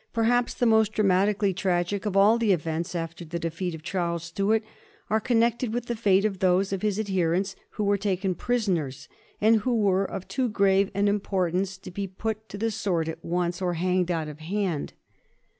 [0.13, 4.63] Perhaps the most dramatically tragic of all the events after the defeat of Charles Stuart
[5.11, 9.07] are connected with the fate of those of his adherents who were taken prisoners,
[9.39, 13.23] and who were of too grave an importance to be put to the sword at
[13.23, 14.93] once or hanged out of hand.